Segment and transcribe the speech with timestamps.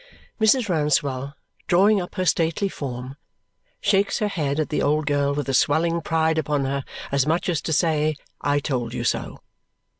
[0.41, 0.67] '"Mrs.
[0.67, 1.35] Rouncewell,
[1.67, 3.17] drawing up her stately form,
[3.81, 7.47] shakes her head at the old girl with a swelling pride upon her, as much
[7.47, 9.37] as to say, "I told you so!"